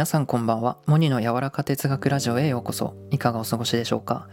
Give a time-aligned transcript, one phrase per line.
[0.00, 0.78] 皆さんこんばんは。
[0.86, 2.94] モニの柔らか哲学ラジオへようこそ。
[3.10, 4.30] いかがお過ごしでしょうか？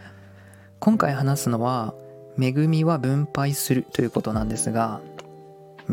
[0.80, 1.94] 今回話すのは
[2.40, 5.02] 恵みは分配するということなんですが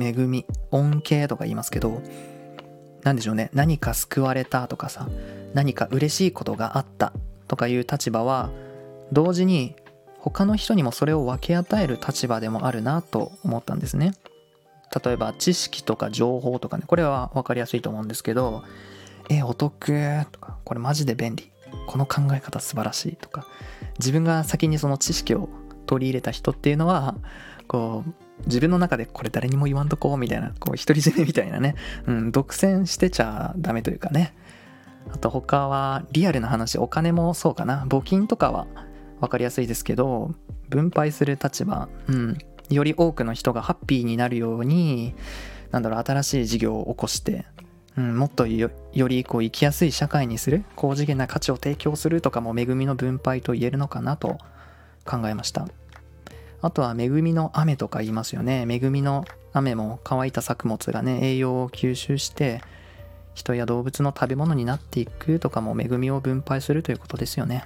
[0.01, 2.01] 恵み恩恵とか言いますけど
[3.03, 3.51] 何でしょうね。
[3.53, 5.09] 何か救われたとかさ
[5.55, 7.13] 何か嬉しいことがあった
[7.49, 8.51] とかいう立場は
[9.11, 9.75] 同時に
[10.21, 14.13] 他の人にもそれを分け与える立場でもあるなと思ったんですね。
[15.05, 18.63] 例えば知識とか情報とかねこれは分かりやすいと思うんですけど
[19.29, 20.27] えお得。
[20.31, 21.51] とかこれマジで便利。
[21.87, 23.17] この考え方素晴らしい。
[23.17, 23.47] とか
[23.99, 25.49] 自分が先にその知識を
[25.87, 27.17] 取り入れた人っていうのは
[27.67, 28.13] こう
[28.47, 31.75] 自分の中でこれ誰にも言わんとこうみたいなこう独り占めみたいなね、
[32.07, 34.35] うん、独占してちゃダメというかね。
[35.13, 37.85] あと他はリアルな話お金もそうかな。
[37.87, 38.67] 募金とかは
[39.21, 40.35] 分かりやすいですけど
[40.69, 42.39] 分配する立場、うん、
[42.71, 45.15] より多くの人がハッピーになるように
[45.71, 47.45] なんだろう新しい事業を起こして、
[47.97, 54.39] うん、もっとよりこう生きやすい社会にする高次元な価値を提供するとかも恵みの分配と言えるのかなと
[55.05, 55.69] 考えました。
[56.61, 58.67] あとは恵みの雨とか言いますよね。
[58.69, 62.63] 恵みの雨も乾いた作物がね栄養を吸収して
[63.35, 67.65] 人や動物の食べ物になっていくとかも恵みを分配するということですよね、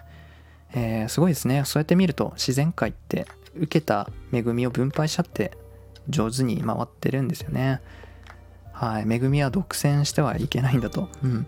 [0.74, 1.62] えー、すごいですね。
[1.64, 5.56] そうやって見ると自然界って受けた恵みを分配しちゃって
[6.08, 7.80] 上手に回ってるんですよね。
[8.78, 9.12] はい。
[9.12, 11.08] 恵みは独占してはいけないんだと。
[11.24, 11.46] うん。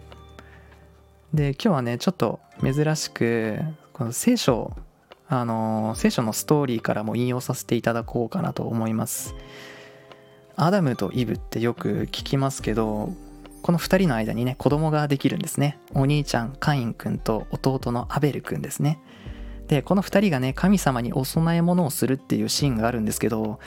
[1.32, 3.60] で、今日はね、ちょっと珍しく、
[3.92, 4.76] この聖書、
[5.28, 9.36] あの、聖書のストーリーからも引用させていただこうかなと思います。
[10.56, 13.12] アダムとイブってよく聞きますけど、
[13.62, 15.78] この2人の間にね、子供ができるんですね。
[15.94, 18.98] お兄ちゃん、カイン君と弟のアベル君ですね。
[19.70, 23.60] でこの2人がね神様にお供え物をするっていうシーンがあるんですけど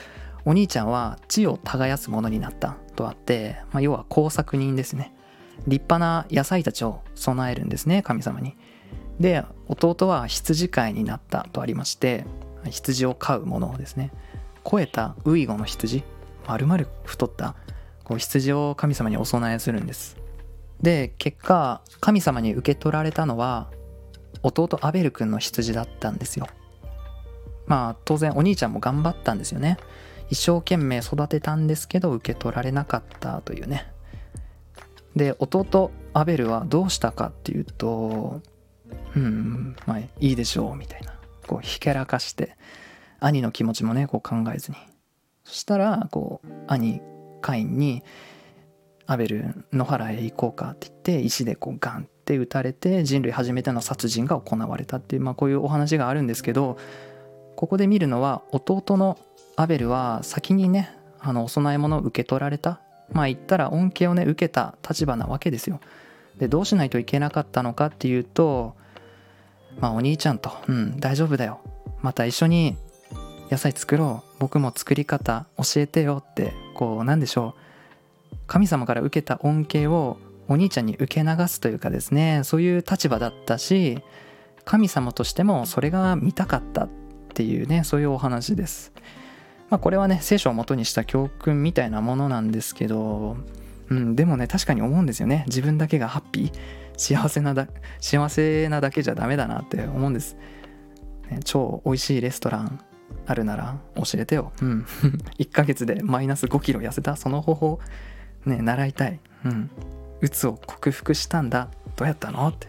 [0.46, 5.14] お兄ちゃんは地を耕すものになったとあって、まあ、要は工作人ですね。
[5.68, 8.56] 立派な野菜たちを備えるんですね神様に。
[9.20, 12.26] で弟は羊飼いになったとありまして
[12.70, 14.12] 羊を飼うものですね
[14.64, 16.04] 肥えたウイゴの羊
[16.48, 17.56] 丸々太った
[18.04, 20.18] こう羊を神様にお供えするんです。
[20.82, 23.70] で結果神様に受け取られたのは
[24.42, 26.48] 弟アベル君の羊だったんですよ。
[27.66, 29.78] まあ当然お兄ちゃんも頑張ったんですよね。
[30.30, 33.92] 一生懸命育てたんですけど受け取られなかったというね。
[35.16, 38.42] で弟アベルはどうしたかっていうと
[39.16, 41.14] うんまあいいでしょうみたいな。
[41.48, 42.56] こうひけらかして
[43.20, 44.78] 兄の気持ちもねこう考えずに。
[45.44, 47.02] そしたらこう兄
[47.42, 48.02] カインに
[49.06, 56.78] アベル野原へ行こうかって言って石でこうガンって撃たれて人類初めての殺人が行われたっていう、まあ、こういうお話があるんですけど
[57.56, 59.18] ここで見るのは弟の
[59.56, 62.80] アベルは先にねあのお供え物を受け取られた。
[63.12, 65.80] まあ言ったら恩恵をね受けた立場なわけですよ。
[66.38, 68.76] でどうしないといけなかったのかっていうと
[69.80, 71.62] まあお兄ちゃんとうん大丈夫だよ。
[72.02, 72.76] また一緒に
[73.50, 74.30] 野菜作ろう。
[74.40, 77.56] 僕も作り方教えてよってこうなんでしょ
[78.32, 78.36] う。
[78.48, 80.18] 神様から受けた恩恵を
[80.50, 82.42] お兄ちゃんに受け流すというかですね。
[82.44, 84.00] そういう立場だったし
[84.66, 86.86] 神様としてもそれが見たかった。
[86.86, 86.90] っ
[87.34, 88.92] ていうねそういうお話です。
[89.70, 93.38] まあ、これはね聖書をもとにした教訓みたいなものなんですけど、
[93.90, 95.46] うん、でもね確かに思うんですよね。
[95.48, 96.52] 自分だけがハッピー
[96.98, 97.68] 幸せなだ
[98.00, 100.36] 幸せなだけじゃダメだなって思うんです、
[101.30, 102.80] ね、超美味しいレストラン
[103.26, 104.52] あるなら教えてよ。
[104.62, 104.86] うん。
[105.40, 107.16] 1ヶ月でマイナス5キロ痩せた。
[107.16, 107.80] その方法
[108.46, 109.20] ね習いたい。
[109.46, 109.70] うん。
[110.22, 111.70] うつを克服したんだ。
[111.96, 112.68] どうやったのって。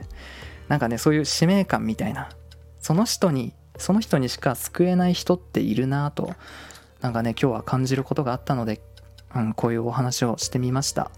[0.68, 2.30] なんかねそういう使命感みたいな。
[2.78, 6.34] その人にその人にしか救えない人っているなと
[7.00, 8.80] なんかね今日は感じることがあったので、
[9.34, 11.10] うん、こういうお話をしてみました。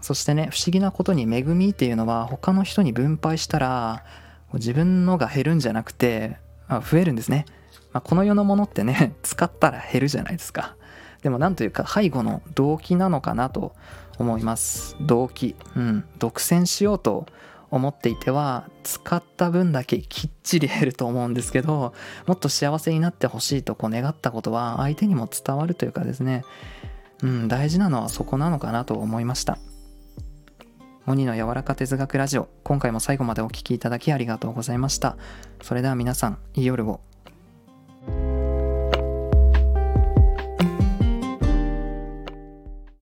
[0.00, 4.04] そしてね不思議なことに恵みっていうのは他の人に分配したら
[4.54, 7.44] 自分のが減るんじゃなくて増えるんですね、
[7.92, 10.76] まあ、この世のものってね 使ったら減るじゃないですか。
[11.22, 13.74] でもなんというか背後の動機なのかなと
[14.18, 14.96] 思います。
[15.00, 15.54] 動機。
[15.76, 16.04] うん。
[16.18, 17.26] 独占しようと
[17.70, 21.94] 思っていては使った分だけきっちり減ると思うんですけど
[22.26, 26.44] もっと幸せになってほしいとこう願ったことは相手にも伝わるというかですね。
[27.22, 29.58] うん大事なのはそこなのかなと思いました。
[31.06, 35.16] モニの柔らか哲学ラジオ今回も最後までお聴きいただきありがとうございました。
[35.62, 37.09] それでは皆さんいい夜を。